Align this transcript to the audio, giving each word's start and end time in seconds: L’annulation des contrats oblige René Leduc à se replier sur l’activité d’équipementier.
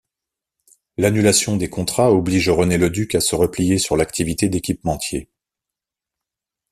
L’annulation 0.97 1.57
des 1.57 1.69
contrats 1.69 2.11
oblige 2.11 2.49
René 2.49 2.79
Leduc 2.79 3.13
à 3.13 3.21
se 3.21 3.35
replier 3.35 3.77
sur 3.77 3.95
l’activité 3.95 4.49
d’équipementier. 4.49 5.29